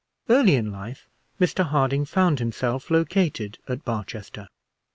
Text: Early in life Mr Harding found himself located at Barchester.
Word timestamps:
Early 0.29 0.55
in 0.55 0.71
life 0.71 1.07
Mr 1.39 1.63
Harding 1.63 2.05
found 2.05 2.39
himself 2.39 2.89
located 2.89 3.59
at 3.67 3.85
Barchester. 3.85 4.47